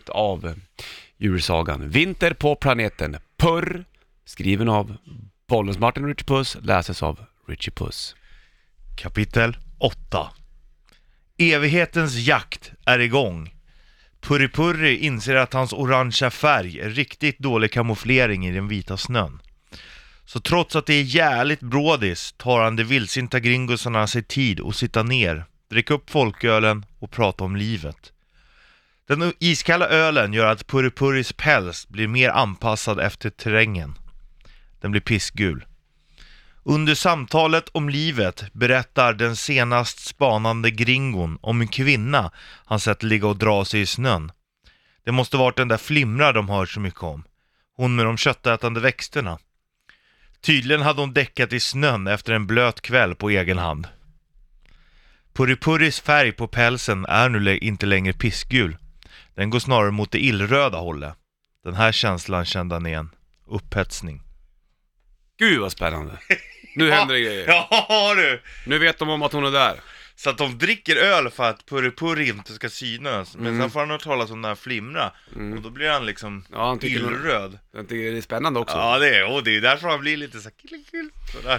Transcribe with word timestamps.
utav 0.00 0.54
djursagan. 1.18 1.82
Eh, 1.82 1.88
Vinter 1.88 2.32
på 2.32 2.54
planeten 2.54 3.16
Purr, 3.36 3.84
skriven 4.24 4.68
av 4.68 4.96
Bollens 5.48 5.78
Martin 5.78 6.06
Richie 6.06 6.24
Puss, 6.24 6.56
läses 6.62 7.02
av 7.02 7.20
Richie 7.48 7.74
Puss. 7.74 8.16
Kapitel 8.96 9.56
8 9.78 10.30
Evighetens 11.38 12.14
jakt 12.14 12.72
är 12.86 12.98
igång. 12.98 13.54
Purripurri 14.20 14.96
inser 14.96 15.34
att 15.34 15.52
hans 15.52 15.72
orangea 15.72 16.30
färg 16.30 16.80
är 16.80 16.90
riktigt 16.90 17.38
dålig 17.38 17.72
kamouflering 17.72 18.46
i 18.46 18.52
den 18.52 18.68
vita 18.68 18.96
snön. 18.96 19.40
Så 20.24 20.40
trots 20.40 20.76
att 20.76 20.86
det 20.86 20.94
är 20.94 21.02
jävligt 21.02 21.60
brådis 21.60 22.34
tar 22.36 22.62
han 22.62 22.76
de 22.76 22.84
vildsinta 22.84 23.40
gringosarna 23.40 24.06
sig 24.06 24.22
tid 24.22 24.60
att 24.60 24.76
sitta 24.76 25.02
ner, 25.02 25.44
dricka 25.70 25.94
upp 25.94 26.10
folkölen 26.10 26.84
och 26.98 27.10
prata 27.10 27.44
om 27.44 27.56
livet. 27.56 28.12
Den 29.08 29.32
iskalla 29.38 29.88
ölen 29.88 30.32
gör 30.32 30.46
att 30.46 30.66
puripuris 30.66 31.32
päls 31.32 31.88
blir 31.88 32.08
mer 32.08 32.28
anpassad 32.28 33.00
efter 33.00 33.30
terrängen. 33.30 33.94
Den 34.80 34.90
blir 34.90 35.00
pissgul. 35.00 35.64
Under 36.62 36.94
samtalet 36.94 37.68
om 37.68 37.88
livet 37.88 38.44
berättar 38.52 39.12
den 39.12 39.36
senast 39.36 40.06
spanande 40.06 40.70
gringon 40.70 41.38
om 41.40 41.60
en 41.60 41.68
kvinna 41.68 42.30
han 42.64 42.80
sett 42.80 43.02
ligga 43.02 43.26
och 43.26 43.36
dra 43.36 43.64
sig 43.64 43.80
i 43.80 43.86
snön. 43.86 44.32
Det 45.04 45.12
måste 45.12 45.36
varit 45.36 45.56
den 45.56 45.68
där 45.68 45.76
Flimra 45.76 46.32
de 46.32 46.48
hört 46.48 46.68
så 46.68 46.80
mycket 46.80 47.02
om. 47.02 47.24
Hon 47.76 47.96
med 47.96 48.06
de 48.06 48.16
köttätande 48.16 48.80
växterna. 48.80 49.38
Tydligen 50.40 50.82
hade 50.82 51.00
hon 51.00 51.12
däckat 51.12 51.52
i 51.52 51.60
snön 51.60 52.06
efter 52.06 52.32
en 52.32 52.46
blöt 52.46 52.80
kväll 52.80 53.14
på 53.14 53.30
egen 53.30 53.58
hand. 53.58 53.88
Puripuris 55.32 56.00
färg 56.00 56.32
på 56.32 56.48
pälsen 56.48 57.06
är 57.06 57.28
nu 57.28 57.58
inte 57.58 57.86
längre 57.86 58.12
pissgul. 58.12 58.76
Den 59.40 59.50
går 59.50 59.58
snarare 59.58 59.90
mot 59.90 60.10
det 60.10 60.18
illröda 60.18 60.78
hållet. 60.78 61.14
Den 61.64 61.74
här 61.74 61.92
känslan 61.92 62.44
kände 62.44 62.74
han 62.74 62.86
igen. 62.86 63.10
Upphetsning. 63.46 64.22
Gud 65.38 65.60
vad 65.60 65.72
spännande! 65.72 66.18
Nu 66.76 66.90
händer 66.90 67.14
det 67.14 67.20
grejer. 67.24 67.46
Ja 67.70 68.14
du! 68.16 68.42
Nu 68.66 68.78
vet 68.78 68.98
de 68.98 69.08
om 69.08 69.22
att 69.22 69.32
hon 69.32 69.44
är 69.44 69.50
där. 69.50 69.80
Så 70.16 70.30
att 70.30 70.38
de 70.38 70.58
dricker 70.58 70.96
öl 70.96 71.30
för 71.30 71.50
att 71.50 71.66
Purri-Purri 71.66 72.28
inte 72.28 72.52
ska 72.52 72.68
synas. 72.68 73.36
Men 73.36 73.46
Mm. 73.46 73.60
sen 73.60 73.70
får 73.70 73.80
han 73.80 73.88
höra 73.90 73.98
talas 73.98 74.30
om 74.30 74.42
den 74.42 74.48
här 74.48 74.54
Flimra. 74.54 75.12
Och 75.56 75.62
då 75.62 75.70
blir 75.70 75.90
han 75.90 76.06
liksom 76.06 76.44
Ja, 76.52 76.66
han 76.68 76.78
illröd. 76.84 77.58
Jag 77.72 77.88
tycker 77.88 78.12
det 78.12 78.18
är 78.18 78.22
spännande 78.22 78.60
också. 78.60 78.76
Ja 78.76 78.98
det 78.98 79.16
är, 79.16 79.32
och 79.34 79.44
det 79.44 79.56
är 79.56 79.60
därför 79.60 79.88
han 79.88 80.00
blir 80.00 80.16
lite 80.16 80.38
så 80.40 80.48
här, 80.48 80.68
kill, 80.68 80.84
kill. 80.90 81.10
Så 81.32 81.48
där 81.48 81.58